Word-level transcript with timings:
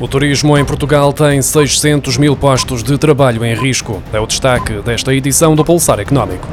O 0.00 0.08
turismo 0.08 0.58
em 0.58 0.64
Portugal 0.64 1.12
tem 1.12 1.40
600 1.40 2.18
mil 2.18 2.36
postos 2.36 2.82
de 2.82 2.98
trabalho 2.98 3.44
em 3.44 3.54
risco. 3.54 4.02
É 4.12 4.18
o 4.18 4.26
destaque 4.26 4.74
desta 4.82 5.14
edição 5.14 5.54
do 5.54 5.64
Pulsar 5.64 6.00
Económico. 6.00 6.48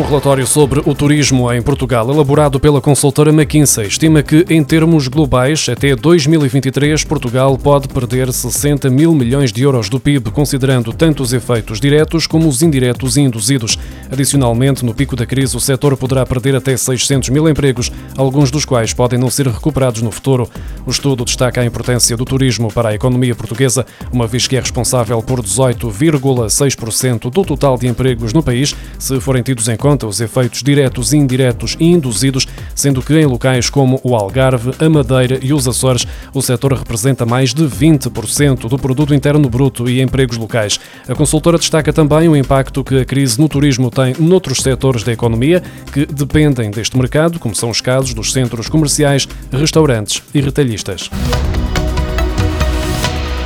O 0.00 0.02
relatório 0.02 0.46
sobre 0.46 0.80
o 0.80 0.94
turismo 0.94 1.52
em 1.52 1.60
Portugal, 1.60 2.10
elaborado 2.10 2.58
pela 2.58 2.80
consultora 2.80 3.28
McKinsey, 3.30 3.86
estima 3.86 4.22
que, 4.22 4.46
em 4.48 4.64
termos 4.64 5.08
globais, 5.08 5.68
até 5.68 5.94
2023, 5.94 7.04
Portugal 7.04 7.58
pode 7.58 7.86
perder 7.86 8.32
60 8.32 8.88
mil 8.88 9.14
milhões 9.14 9.52
de 9.52 9.62
euros 9.62 9.90
do 9.90 10.00
PIB, 10.00 10.30
considerando 10.30 10.94
tanto 10.94 11.22
os 11.22 11.34
efeitos 11.34 11.78
diretos 11.78 12.26
como 12.26 12.48
os 12.48 12.62
indiretos 12.62 13.18
induzidos. 13.18 13.78
Adicionalmente, 14.10 14.84
no 14.84 14.92
pico 14.92 15.14
da 15.14 15.24
crise, 15.24 15.56
o 15.56 15.60
setor 15.60 15.96
poderá 15.96 16.26
perder 16.26 16.56
até 16.56 16.76
600 16.76 17.28
mil 17.28 17.48
empregos, 17.48 17.92
alguns 18.16 18.50
dos 18.50 18.64
quais 18.64 18.92
podem 18.92 19.18
não 19.18 19.30
ser 19.30 19.46
recuperados 19.46 20.02
no 20.02 20.10
futuro. 20.10 20.50
O 20.84 20.90
estudo 20.90 21.24
destaca 21.24 21.60
a 21.60 21.64
importância 21.64 22.16
do 22.16 22.24
turismo 22.24 22.72
para 22.72 22.88
a 22.88 22.94
economia 22.94 23.34
portuguesa, 23.34 23.86
uma 24.12 24.26
vez 24.26 24.48
que 24.48 24.56
é 24.56 24.60
responsável 24.60 25.22
por 25.22 25.40
18,6% 25.40 27.30
do 27.30 27.44
total 27.44 27.78
de 27.78 27.86
empregos 27.86 28.32
no 28.32 28.42
país, 28.42 28.74
se 28.98 29.20
forem 29.20 29.42
tidos 29.42 29.68
em 29.68 29.76
conta 29.76 30.06
os 30.06 30.20
efeitos 30.20 30.62
diretos, 30.62 31.12
indiretos 31.12 31.76
e 31.78 31.86
induzidos, 31.86 32.48
sendo 32.74 33.02
que 33.02 33.14
em 33.14 33.26
locais 33.26 33.70
como 33.70 34.00
o 34.02 34.16
Algarve, 34.16 34.72
a 34.80 34.88
Madeira 34.88 35.38
e 35.40 35.52
os 35.52 35.68
Açores, 35.68 36.06
o 36.34 36.42
setor 36.42 36.72
representa 36.72 37.24
mais 37.24 37.54
de 37.54 37.64
20% 37.64 38.68
do 38.68 38.78
produto 38.78 39.14
interno 39.14 39.48
bruto 39.48 39.88
e 39.88 40.00
empregos 40.00 40.36
locais. 40.36 40.80
A 41.08 41.14
consultora 41.14 41.58
destaca 41.58 41.92
também 41.92 42.28
o 42.28 42.36
impacto 42.36 42.82
que 42.82 42.98
a 42.98 43.04
crise 43.04 43.38
no 43.38 43.48
turismo 43.48 43.90
tem 43.90 43.99
noutros 44.18 44.58
setores 44.58 45.02
da 45.02 45.12
economia 45.12 45.62
que 45.92 46.06
dependem 46.06 46.70
deste 46.70 46.96
mercado, 46.96 47.38
como 47.38 47.54
são 47.54 47.70
os 47.70 47.80
casos 47.80 48.14
dos 48.14 48.32
centros 48.32 48.68
comerciais, 48.68 49.28
restaurantes 49.52 50.22
e 50.34 50.40
retalhistas. 50.40 51.10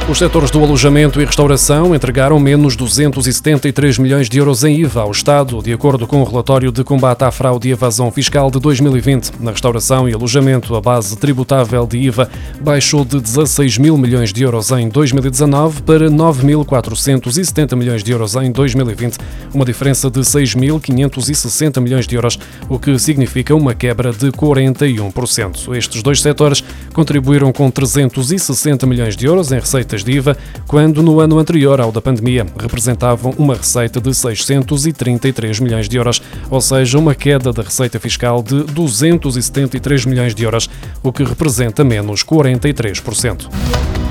Os 0.06 0.19
setores 0.19 0.50
do 0.50 0.62
alojamento 0.62 1.19
e 1.19 1.24
restauração 1.24 1.94
entregaram 1.94 2.38
menos 2.38 2.77
273 2.77 3.97
milhões 3.97 4.28
de 4.28 4.36
euros 4.36 4.62
em 4.62 4.80
IVA 4.80 5.00
ao 5.00 5.10
Estado, 5.10 5.62
de 5.62 5.72
acordo 5.72 6.06
com 6.06 6.20
o 6.20 6.24
relatório 6.24 6.70
de 6.70 6.84
combate 6.84 7.24
à 7.24 7.30
fraude 7.30 7.69
e 7.70 7.72
evasão 7.72 8.10
fiscal 8.10 8.50
de 8.50 8.60
2020. 8.60 9.32
Na 9.41 9.50
restauração 9.50 10.06
e 10.06 10.12
alojamento, 10.12 10.77
a 10.77 10.80
base 10.80 11.16
tributável 11.16 11.86
de 11.86 11.97
IVA 11.97 12.28
baixou 12.60 13.02
de 13.02 13.19
16 13.19 13.78
mil 13.78 13.97
milhões 13.97 14.30
de 14.30 14.42
euros 14.42 14.70
em 14.72 14.91
2019 14.91 15.80
para 15.82 16.10
9.470 16.10 17.75
milhões 17.75 18.05
de 18.05 18.12
euros 18.12 18.34
em 18.36 18.52
2020, 18.52 19.16
uma 19.55 19.64
diferença 19.64 20.10
de 20.10 20.20
6.560 20.20 21.80
milhões 21.80 22.06
de 22.06 22.14
euros, 22.14 22.38
o 22.69 22.78
que 22.78 22.98
significa 22.98 23.55
uma 23.55 23.75
quebra 23.75 24.12
de 24.12 24.30
41%. 24.32 25.75
Estes 25.75 26.02
dois 26.02 26.20
setores 26.20 26.62
contribuíram 26.92 27.50
com 27.52 27.70
360 27.70 28.86
milhões 28.86 29.16
de 29.16 29.25
euros 29.25 29.50
em 29.50 29.58
receita 29.58 29.94
receitas 29.95 30.05
de 30.05 30.12
IVA, 30.12 30.37
quando 30.67 31.03
no 31.03 31.20
ano 31.20 31.39
anterior 31.39 31.81
ao 31.81 31.92
da 31.92 32.00
pandemia 32.00 32.47
representavam 32.59 33.33
uma 33.39 33.55
receita 33.55 34.00
de 34.00 34.12
633 34.12 35.61
milhões 35.61 35.89
de 35.89 35.97
euros, 35.97 36.20
ou 36.50 36.61
seja, 36.61 36.98
uma 36.98 37.14
queda 37.14 37.53
da 37.53 37.62
receita 37.62 38.00
fiscal 38.00 38.42
de 38.42 38.65
273 38.65 40.06
milhões 40.06 40.34
de 40.34 40.42
euros, 40.42 40.69
o 41.03 41.12
que 41.12 41.22
representa 41.22 41.84
menos 41.84 42.25
43%. 42.25 44.03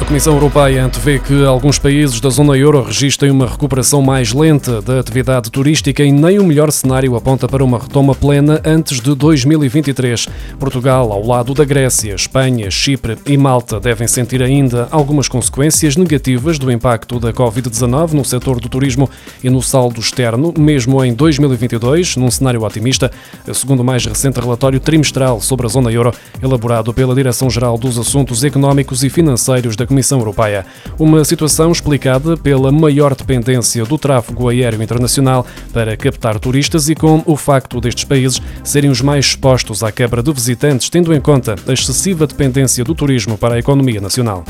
A 0.00 0.04
Comissão 0.04 0.34
Europeia 0.34 0.84
antevê 0.84 1.18
que 1.18 1.46
alguns 1.46 1.78
países 1.78 2.20
da 2.20 2.28
zona 2.28 2.58
euro 2.58 2.82
registrem 2.82 3.30
uma 3.30 3.46
recuperação 3.46 4.02
mais 4.02 4.32
lenta 4.32 4.82
da 4.82 4.98
atividade 4.98 5.50
turística 5.50 6.02
e 6.02 6.10
nem 6.12 6.38
o 6.38 6.44
melhor 6.44 6.70
cenário 6.72 7.14
aponta 7.16 7.48
para 7.48 7.64
uma 7.64 7.78
retoma 7.78 8.14
plena 8.14 8.60
antes 8.64 9.00
de 9.00 9.14
2023. 9.14 10.26
Portugal, 10.58 11.10
ao 11.10 11.24
lado 11.24 11.54
da 11.54 11.64
Grécia, 11.64 12.12
Espanha, 12.12 12.70
Chipre 12.70 13.16
e 13.24 13.36
Malta, 13.36 13.80
devem 13.80 14.06
sentir 14.06 14.42
ainda 14.42 14.88
algumas 14.90 15.28
consequências 15.28 15.96
negativas 15.96 16.58
do 16.58 16.70
impacto 16.70 17.18
da 17.20 17.32
Covid-19 17.32 18.12
no 18.12 18.24
setor 18.24 18.60
do 18.60 18.68
turismo 18.68 19.08
e 19.42 19.48
no 19.48 19.62
saldo 19.62 20.00
externo, 20.00 20.52
mesmo 20.58 21.02
em 21.02 21.14
2022, 21.14 22.16
num 22.16 22.30
cenário 22.30 22.62
otimista, 22.62 23.10
segundo 23.54 23.80
o 23.80 23.84
mais 23.84 24.04
recente 24.04 24.40
relatório 24.40 24.80
trimestral 24.80 25.40
sobre 25.40 25.66
a 25.66 25.68
zona 25.70 25.90
euro, 25.90 26.12
elaborado 26.42 26.92
pela 26.92 27.14
Direção-Geral 27.14 27.78
dos 27.78 27.96
Assuntos 27.96 28.44
Económicos 28.44 29.02
e 29.02 29.08
Financeiros 29.08 29.76
da 29.76 29.83
Comissão 29.86 30.18
Europeia. 30.18 30.64
Uma 30.98 31.24
situação 31.24 31.72
explicada 31.72 32.36
pela 32.36 32.70
maior 32.70 33.14
dependência 33.14 33.84
do 33.84 33.98
tráfego 33.98 34.48
aéreo 34.48 34.82
internacional 34.82 35.46
para 35.72 35.96
captar 35.96 36.38
turistas 36.38 36.88
e 36.88 36.94
com 36.94 37.22
o 37.26 37.36
facto 37.36 37.80
destes 37.80 38.04
países 38.04 38.40
serem 38.62 38.90
os 38.90 39.00
mais 39.00 39.26
expostos 39.26 39.82
à 39.82 39.90
quebra 39.90 40.22
de 40.22 40.32
visitantes, 40.32 40.88
tendo 40.88 41.14
em 41.14 41.20
conta 41.20 41.54
a 41.66 41.72
excessiva 41.72 42.26
dependência 42.26 42.84
do 42.84 42.94
turismo 42.94 43.36
para 43.36 43.54
a 43.54 43.58
economia 43.58 44.00
nacional. 44.00 44.44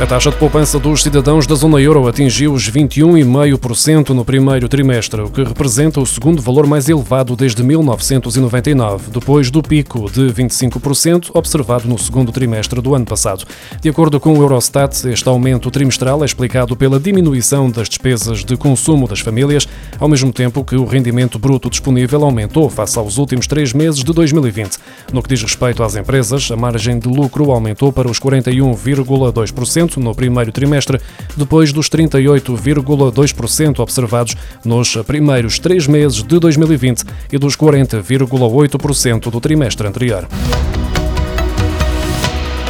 A 0.00 0.06
taxa 0.06 0.30
de 0.30 0.36
poupança 0.38 0.78
dos 0.78 1.02
cidadãos 1.02 1.46
da 1.46 1.54
zona 1.54 1.78
euro 1.78 2.08
atingiu 2.08 2.54
os 2.54 2.70
21,5% 2.70 4.08
no 4.10 4.24
primeiro 4.24 4.66
trimestre, 4.66 5.20
o 5.20 5.28
que 5.28 5.42
representa 5.42 6.00
o 6.00 6.06
segundo 6.06 6.40
valor 6.40 6.66
mais 6.66 6.88
elevado 6.88 7.36
desde 7.36 7.62
1999, 7.62 9.10
depois 9.10 9.50
do 9.50 9.62
pico 9.62 10.10
de 10.10 10.22
25% 10.22 11.32
observado 11.34 11.86
no 11.86 11.98
segundo 11.98 12.32
trimestre 12.32 12.80
do 12.80 12.94
ano 12.94 13.04
passado. 13.04 13.44
De 13.82 13.90
acordo 13.90 14.18
com 14.18 14.32
o 14.38 14.42
Eurostat, 14.42 15.06
este 15.06 15.28
aumento 15.28 15.70
trimestral 15.70 16.22
é 16.22 16.24
explicado 16.24 16.74
pela 16.74 16.98
diminuição 16.98 17.70
das 17.70 17.86
despesas 17.86 18.42
de 18.42 18.56
consumo 18.56 19.06
das 19.06 19.20
famílias, 19.20 19.68
ao 19.98 20.08
mesmo 20.08 20.32
tempo 20.32 20.64
que 20.64 20.76
o 20.76 20.86
rendimento 20.86 21.38
bruto 21.38 21.68
disponível 21.68 22.24
aumentou 22.24 22.70
face 22.70 22.98
aos 22.98 23.18
últimos 23.18 23.46
três 23.46 23.74
meses 23.74 24.02
de 24.02 24.14
2020. 24.14 24.78
No 25.12 25.22
que 25.22 25.28
diz 25.28 25.42
respeito 25.42 25.82
às 25.82 25.94
empresas, 25.94 26.50
a 26.50 26.56
margem 26.56 26.98
de 26.98 27.06
lucro 27.06 27.50
aumentou 27.50 27.92
para 27.92 28.10
os 28.10 28.18
41,2% 28.18 29.89
no 29.98 30.14
primeiro 30.14 30.52
trimestre, 30.52 31.00
depois 31.36 31.72
dos 31.72 31.88
38,2% 31.88 33.80
observados 33.80 34.36
nos 34.64 34.96
primeiros 35.06 35.58
três 35.58 35.86
meses 35.86 36.22
de 36.22 36.38
2020 36.38 37.04
e 37.32 37.38
dos 37.38 37.56
40,8% 37.56 39.30
do 39.30 39.40
trimestre 39.40 39.86
anterior. 39.86 40.28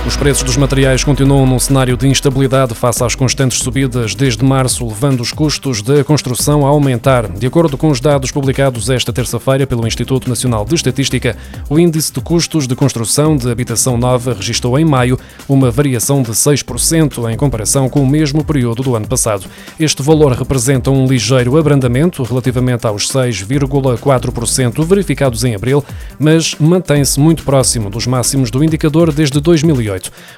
Os 0.06 0.16
preços 0.16 0.42
dos 0.42 0.56
materiais 0.56 1.04
continuam 1.04 1.46
num 1.46 1.58
cenário 1.58 1.94
de 1.94 2.08
instabilidade 2.08 2.74
face 2.74 3.04
às 3.04 3.14
constantes 3.14 3.58
subidas 3.58 4.14
desde 4.14 4.42
março, 4.42 4.86
levando 4.88 5.20
os 5.20 5.30
custos 5.30 5.82
da 5.82 6.02
construção 6.02 6.66
a 6.66 6.70
aumentar. 6.70 7.28
De 7.30 7.46
acordo 7.46 7.76
com 7.76 7.88
os 7.88 8.00
dados 8.00 8.30
publicados 8.30 8.88
esta 8.88 9.12
terça-feira 9.12 9.66
pelo 9.66 9.86
Instituto 9.86 10.26
Nacional 10.26 10.64
de 10.64 10.74
Estatística, 10.74 11.36
o 11.68 11.78
índice 11.78 12.14
de 12.14 12.20
custos 12.22 12.66
de 12.66 12.74
construção 12.74 13.36
de 13.36 13.50
habitação 13.50 13.98
nova 13.98 14.32
registrou 14.32 14.78
em 14.78 14.86
maio 14.86 15.18
uma 15.46 15.70
variação 15.70 16.22
de 16.22 16.30
6% 16.30 17.30
em 17.30 17.36
comparação 17.36 17.86
com 17.88 18.02
o 18.02 18.06
mesmo 18.06 18.42
período 18.42 18.82
do 18.82 18.96
ano 18.96 19.06
passado. 19.06 19.44
Este 19.78 20.02
valor 20.02 20.32
representa 20.32 20.90
um 20.90 21.06
ligeiro 21.06 21.58
abrandamento 21.58 22.22
relativamente 22.22 22.86
aos 22.86 23.06
6,4% 23.06 24.82
verificados 24.82 25.44
em 25.44 25.54
abril, 25.54 25.84
mas 26.18 26.54
mantém-se 26.58 27.20
muito 27.20 27.44
próximo 27.44 27.90
dos 27.90 28.06
máximos 28.06 28.50
do 28.50 28.64
indicador 28.64 29.12
desde 29.12 29.38
2008. 29.40 29.89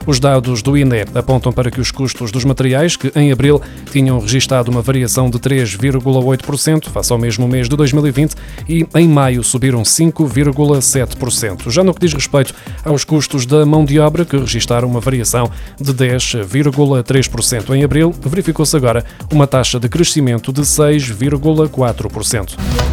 Os 0.07 0.19
dados 0.19 0.63
do 0.63 0.77
INE 0.77 1.03
apontam 1.15 1.53
para 1.53 1.71
que 1.71 1.81
os 1.81 1.91
custos 1.91 2.31
dos 2.31 2.45
materiais, 2.45 2.97
que 2.97 3.13
em 3.15 3.33
abril 3.33 3.61
tinham 3.91 4.19
registado 4.19 4.71
uma 4.71 4.83
variação 4.83 5.31
de 5.31 5.39
3,8% 5.39 6.89
face 6.89 7.13
ao 7.13 7.19
mesmo 7.19 7.47
mês 7.47 7.69
de 7.69 7.77
2020 7.77 8.35
e 8.69 8.87
em 8.95 9.09
maio 9.09 9.43
subiram 9.43 9.83
5,7%. 9.83 11.71
Já 11.71 11.85
no 11.85 11.95
que 11.95 12.01
diz 12.01 12.13
respeito 12.13 12.55
aos 12.85 13.05
custos 13.05 13.47
da 13.47 13.65
mão 13.67 13.85
de 13.85 13.99
obra, 13.99 14.25
que 14.25 14.37
registaram 14.37 14.89
uma 14.89 15.01
variação 15.01 15.51
de 15.81 15.93
10,3% 15.93 17.75
em 17.75 17.85
abril, 17.85 18.15
verificou-se 18.23 18.77
agora 18.77 19.05
uma 19.33 19.47
taxa 19.47 19.79
de 19.79 19.89
crescimento 19.89 20.53
de 20.53 20.63
6,4%. 20.63 22.92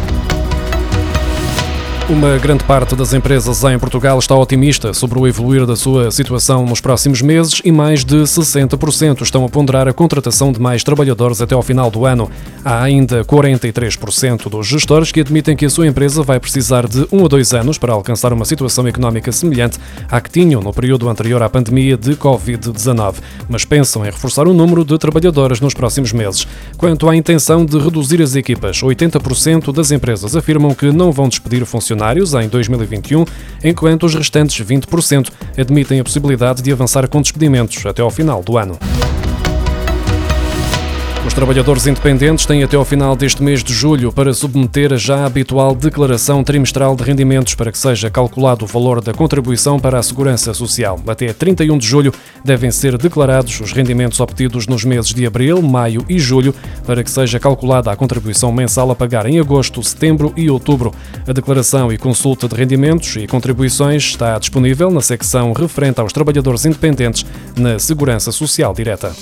Uma 2.10 2.38
grande 2.38 2.64
parte 2.64 2.96
das 2.96 3.12
empresas 3.12 3.62
em 3.62 3.78
Portugal 3.78 4.18
está 4.18 4.34
otimista 4.34 4.92
sobre 4.92 5.16
o 5.16 5.28
evoluir 5.28 5.64
da 5.64 5.76
sua 5.76 6.10
situação 6.10 6.66
nos 6.66 6.80
próximos 6.80 7.22
meses 7.22 7.62
e 7.64 7.70
mais 7.70 8.04
de 8.04 8.16
60% 8.16 9.22
estão 9.22 9.44
a 9.44 9.48
ponderar 9.48 9.86
a 9.86 9.92
contratação 9.92 10.50
de 10.50 10.60
mais 10.60 10.82
trabalhadores 10.82 11.40
até 11.40 11.54
ao 11.54 11.62
final 11.62 11.88
do 11.88 12.04
ano. 12.04 12.28
Há 12.64 12.82
ainda 12.82 13.24
43% 13.24 14.50
dos 14.50 14.66
gestores 14.66 15.12
que 15.12 15.20
admitem 15.20 15.54
que 15.56 15.64
a 15.64 15.70
sua 15.70 15.86
empresa 15.86 16.24
vai 16.24 16.40
precisar 16.40 16.88
de 16.88 17.06
um 17.12 17.24
a 17.24 17.28
dois 17.28 17.54
anos 17.54 17.78
para 17.78 17.92
alcançar 17.92 18.32
uma 18.32 18.44
situação 18.44 18.88
económica 18.88 19.30
semelhante 19.30 19.78
à 20.10 20.20
que 20.20 20.30
tinham 20.30 20.60
no 20.60 20.72
período 20.72 21.08
anterior 21.08 21.40
à 21.44 21.48
pandemia 21.48 21.96
de 21.96 22.16
Covid-19, 22.16 23.14
mas 23.48 23.64
pensam 23.64 24.04
em 24.04 24.10
reforçar 24.10 24.48
o 24.48 24.52
número 24.52 24.84
de 24.84 24.98
trabalhadores 24.98 25.60
nos 25.60 25.74
próximos 25.74 26.12
meses. 26.12 26.44
Quanto 26.76 27.08
à 27.08 27.14
intenção 27.14 27.64
de 27.64 27.78
reduzir 27.78 28.20
as 28.20 28.34
equipas, 28.34 28.80
80% 28.80 29.72
das 29.72 29.92
empresas 29.92 30.34
afirmam 30.34 30.74
que 30.74 30.90
não 30.90 31.12
vão 31.12 31.28
despedir 31.28 31.64
funcionários 31.64 31.99
em 32.42 32.48
2021, 32.48 33.24
enquanto 33.62 34.06
os 34.06 34.14
restantes 34.14 34.64
20% 34.64 35.30
admitem 35.58 36.00
a 36.00 36.04
possibilidade 36.04 36.62
de 36.62 36.72
avançar 36.72 37.06
com 37.08 37.20
despedimentos 37.20 37.84
até 37.84 38.02
ao 38.02 38.10
final 38.10 38.42
do 38.42 38.56
ano. 38.56 38.78
Os 41.26 41.34
trabalhadores 41.34 41.86
independentes 41.86 42.46
têm 42.46 42.62
até 42.62 42.76
ao 42.76 42.84
final 42.84 43.14
deste 43.14 43.42
mês 43.42 43.62
de 43.62 43.74
julho 43.74 44.10
para 44.10 44.32
submeter 44.32 44.90
a 44.94 44.96
já 44.96 45.26
habitual 45.26 45.74
declaração 45.74 46.42
trimestral 46.42 46.96
de 46.96 47.04
rendimentos 47.04 47.54
para 47.54 47.70
que 47.70 47.76
seja 47.76 48.08
calculado 48.08 48.64
o 48.64 48.68
valor 48.68 49.02
da 49.02 49.12
contribuição 49.12 49.78
para 49.78 49.98
a 49.98 50.02
segurança 50.02 50.54
social. 50.54 50.98
Até 51.06 51.30
31 51.34 51.76
de 51.76 51.86
julho 51.86 52.12
devem 52.42 52.70
ser 52.70 52.96
declarados 52.96 53.60
os 53.60 53.70
rendimentos 53.70 54.18
obtidos 54.18 54.66
nos 54.66 54.82
meses 54.82 55.12
de 55.12 55.26
abril, 55.26 55.60
maio 55.60 56.02
e 56.08 56.18
julho 56.18 56.54
para 56.86 57.04
que 57.04 57.10
seja 57.10 57.38
calculada 57.38 57.92
a 57.92 57.96
contribuição 57.96 58.50
mensal 58.50 58.90
a 58.90 58.96
pagar 58.96 59.26
em 59.26 59.38
agosto, 59.38 59.82
setembro 59.82 60.32
e 60.38 60.48
outubro. 60.48 60.90
A 61.28 61.32
declaração 61.32 61.92
e 61.92 61.98
consulta 61.98 62.48
de 62.48 62.56
rendimentos 62.56 63.14
e 63.16 63.26
contribuições 63.26 64.04
está 64.04 64.38
disponível 64.38 64.90
na 64.90 65.02
secção 65.02 65.52
referente 65.52 66.00
aos 66.00 66.14
trabalhadores 66.14 66.64
independentes 66.64 67.26
na 67.54 67.78
Segurança 67.78 68.32
Social 68.32 68.72
Direta. 68.72 69.12